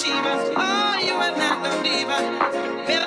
achiever. 0.00 0.54
Oh, 0.56 0.98
you 1.02 1.14
are 1.14 1.36
not 1.36 1.62
no 1.62 1.82
diva. 1.82 2.99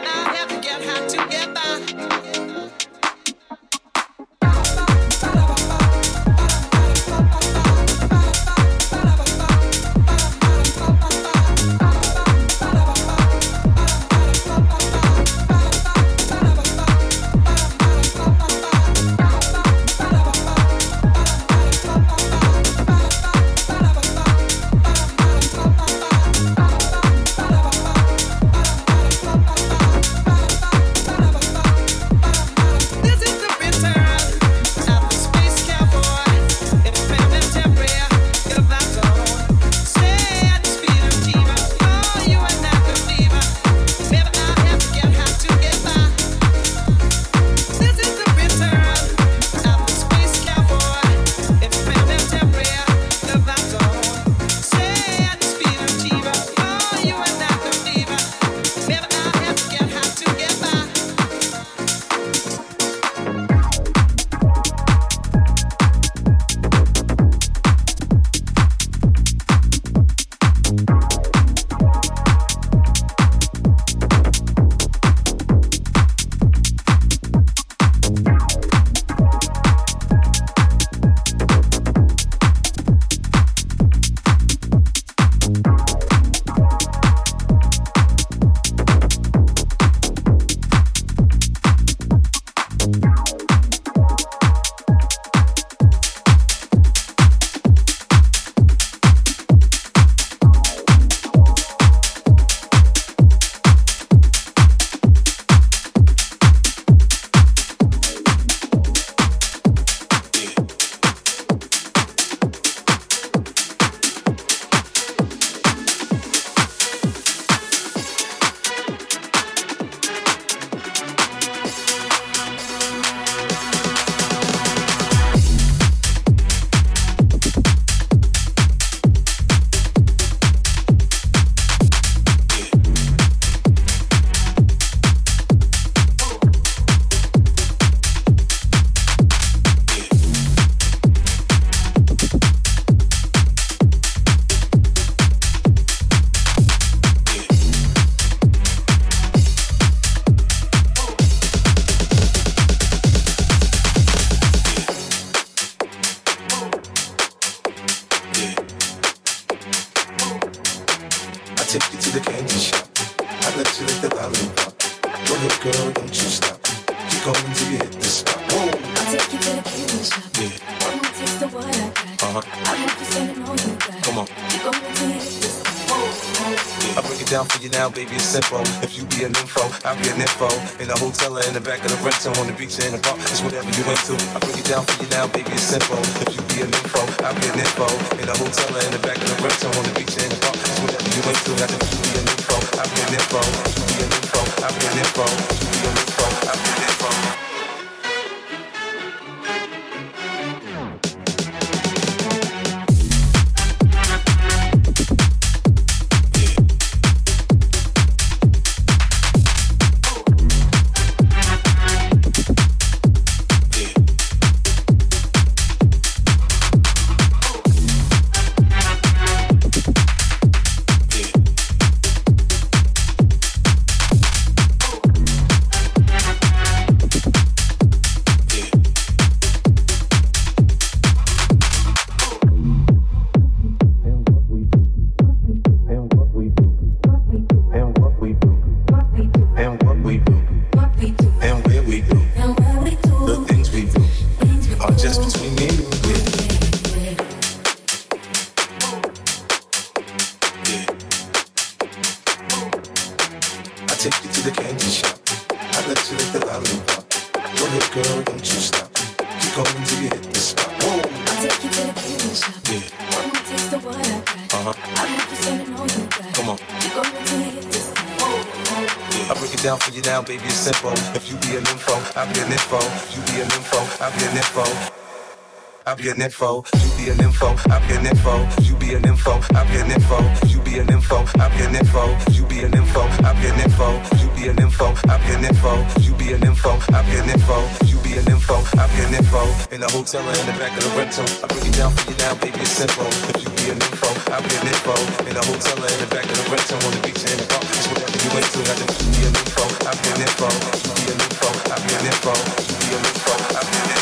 An 276.14 276.22
info, 276.22 276.64
you 276.78 276.90
be 276.98 277.10
an 277.10 277.20
info, 277.26 277.56
I 277.74 277.82
be 277.88 277.96
an 277.98 278.06
info, 278.06 278.46
you 278.62 278.76
be 278.78 278.94
an 278.94 279.06
info, 279.06 279.42
I 279.58 279.66
be 279.66 279.82
an 279.82 279.90
info, 279.90 280.22
you 280.46 280.60
be 280.62 280.78
an 280.78 280.90
info, 280.90 281.26
I 281.42 281.50
be 281.50 281.66
an 281.66 281.74
info, 281.74 282.06
you 282.30 282.46
be 282.46 282.62
an 282.62 282.74
info, 282.78 283.02
I 283.26 283.34
be 283.34 283.50
an 283.50 283.60
info, 283.66 283.88
you 284.22 284.30
be 284.38 284.46
an 284.46 284.60
info, 284.62 284.94
I 285.10 285.18
be 285.18 285.34
an 285.34 285.46
info, 285.50 285.74
you 286.06 286.14
be 286.14 286.34
an 286.34 286.44
info, 286.46 286.78
I 286.94 287.02
be 287.02 287.18
an 287.18 287.30
info, 287.34 287.58
you 287.90 287.98
be 288.06 288.14
an 288.14 288.30
info, 288.30 288.62
I 288.78 288.86
be 288.94 289.02
an 289.02 289.14
info, 289.18 289.42
in 289.74 289.82
the 289.82 289.90
hotel 289.90 290.22
or 290.22 290.38
in 290.38 290.46
the 290.46 290.56
back 290.62 290.78
of 290.78 290.84
the 290.86 290.94
rental. 290.94 291.26
I 291.42 291.48
break 291.50 291.66
it 291.66 291.76
down 291.82 291.92
for 291.98 292.06
you 292.06 292.18
now, 292.22 292.34
baby, 292.38 292.62
it's 292.62 292.78
simple. 292.78 293.10
You 293.42 293.50
be 293.58 293.74
an 293.74 293.82
info, 293.82 294.10
I 294.30 294.38
be 294.38 294.54
an 294.54 294.70
info, 294.70 294.94
in 295.26 295.34
the 295.34 295.42
hotel 295.42 295.78
or 295.82 295.90
in 295.90 295.98
the 295.98 296.10
back 296.14 296.30
of 296.30 296.38
the 296.38 296.46
rental, 296.46 296.78
on 296.78 296.92
the 296.94 297.02
beach 297.02 297.26
in 297.26 297.42
the 297.42 297.48
park, 297.50 297.66
it's 297.74 297.90
whatever 297.90 298.18
you 298.22 298.30
into. 298.38 298.60
I 298.70 298.74
just 298.78 299.02
be 299.02 299.22
an 299.26 299.34
info, 299.34 299.66
I 299.82 299.92
be 299.98 300.08
an 300.14 300.22
info, 300.30 300.50
you 300.78 300.94
be 300.94 301.06
an 301.10 301.20
info, 301.26 301.50
I 301.74 301.78
be 301.82 301.90
an 301.90 302.06
info, 302.06 302.34
you 302.38 302.76
be 302.86 302.90
an 302.94 303.02
info, 303.02 303.34
I 303.34 303.62
be 303.66 303.78
an 303.82 303.90
info. 303.90 303.93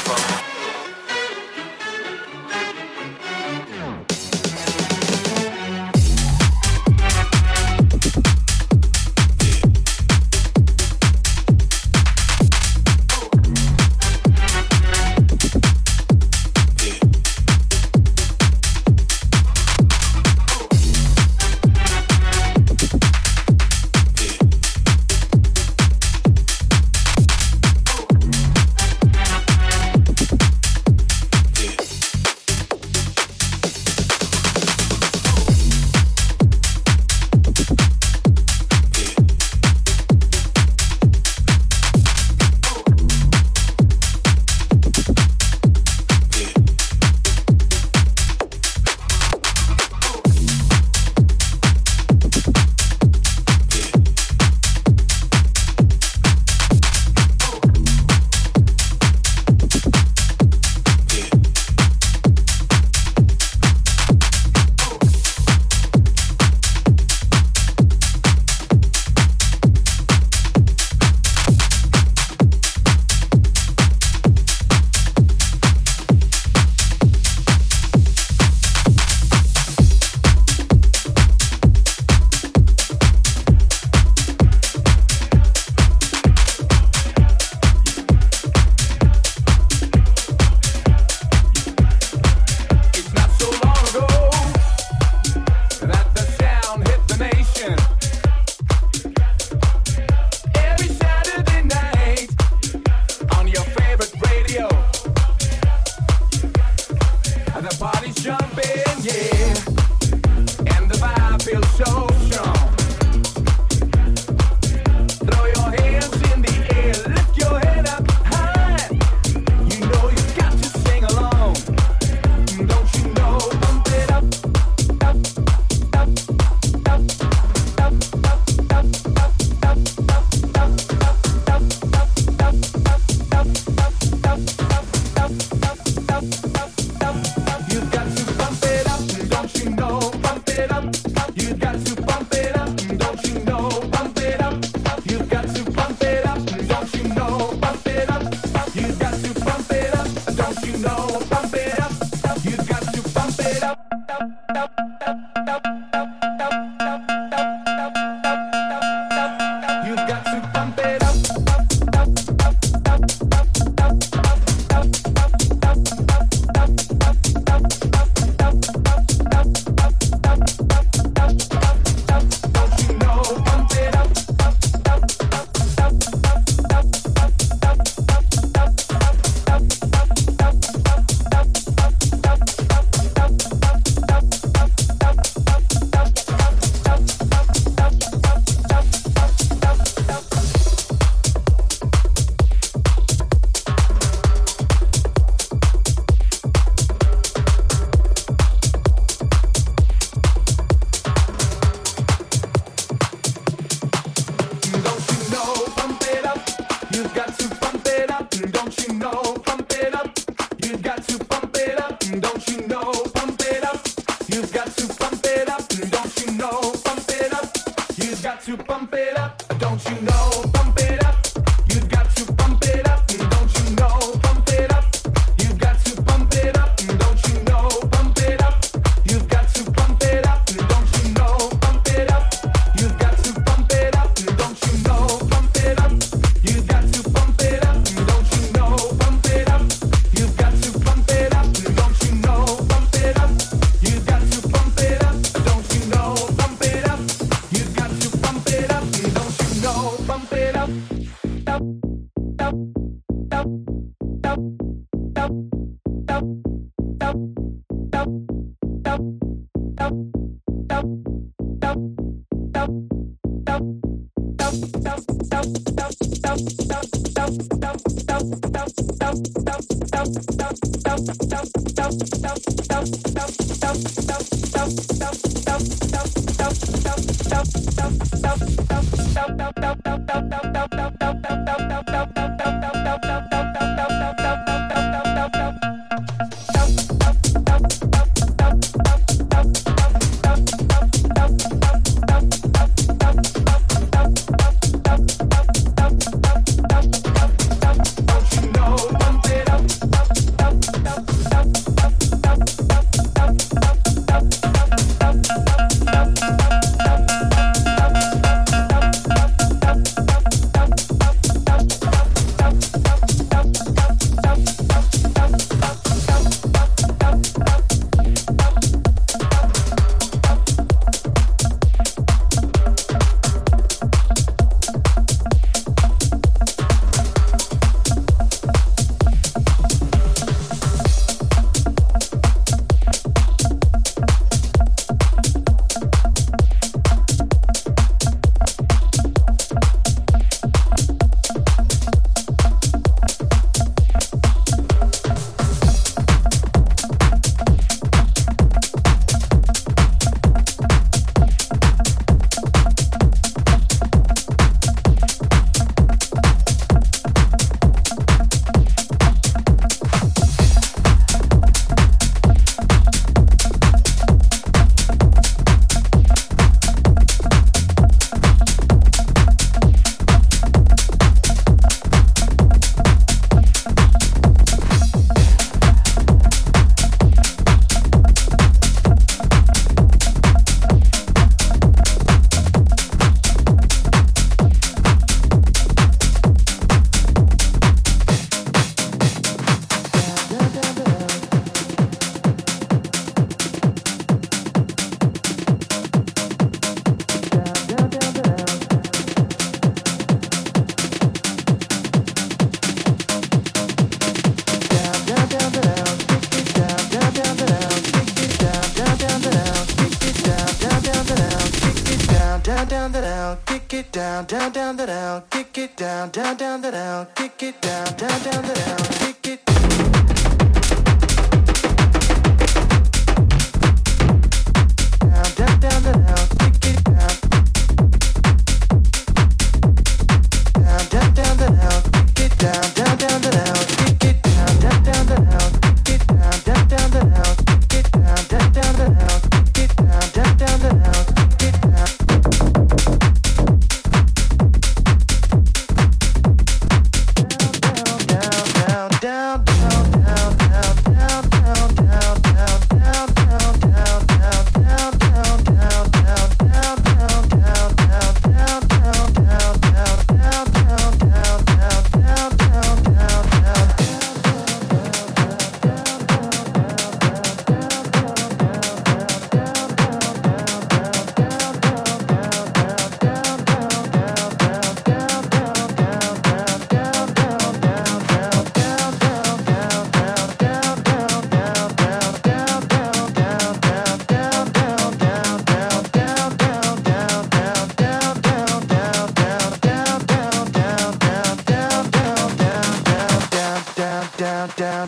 down, 416.10 416.10
down, 416.10 416.38
down, 416.38 416.62
down, 416.62 416.74
down, 416.74 417.08
kick 417.14 417.44
it 417.44 417.62
down, 417.62 417.86
down, 417.96 418.24
down. 418.24 418.41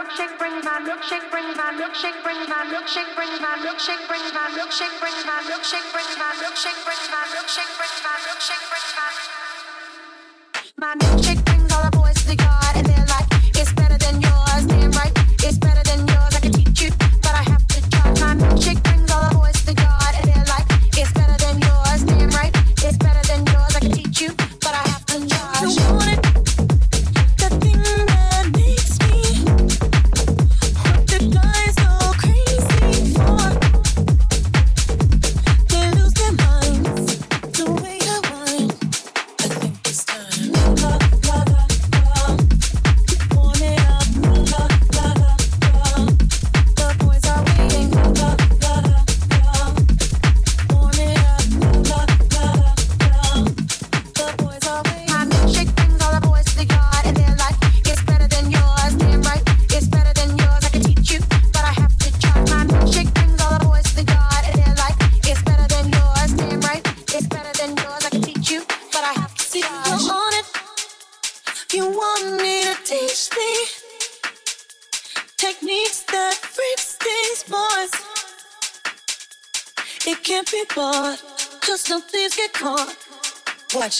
milkshake, 0.00 0.38
bring 0.38 0.64
my 0.64 0.80
milkshake, 0.80 1.30
bring 1.30 1.56
my 1.56 1.72
milkshake, 1.76 2.22
bring 2.24 2.40
my 2.48 2.64
milkshake, 2.72 3.14
bring 3.14 3.32
my 3.42 3.52
milkshake, 3.60 4.00
bring 4.08 4.24
my 4.32 4.48
milkshake, 4.56 4.96
bring 4.96 5.16
my 5.28 5.40
milkshake, 5.44 5.92
bring 5.92 6.08
my 6.16 6.32
milkshake, 6.40 6.80
bring 6.88 7.02
my 7.12 7.20
milkshake, 7.36 7.72
bring 7.76 7.94
my 8.00 8.16
milkshake, 8.24 8.64
bring 8.70 8.86
my 10.78 10.94
milkshake 10.96 11.44
brings 11.44 11.72
all 11.74 11.84
the 11.84 11.90
boys 11.90 12.14
to 12.14 12.28
the 12.28 12.36
yard 12.36 12.76
and 12.76 12.86
they're 12.86 13.06
like, 13.12 13.28
it's 13.54 13.72
better 13.74 13.98
than 13.98 14.22
yours, 14.22 14.64
damn 14.64 14.90
right, 14.92 15.12
it's 15.44 15.58
better 15.58 15.82
than 15.82 15.89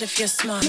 if 0.02 0.18
you're 0.18 0.28
smart. 0.28 0.59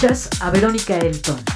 Escuchas 0.00 0.28
a 0.40 0.50
Verónica 0.52 0.96
Elton. 0.96 1.47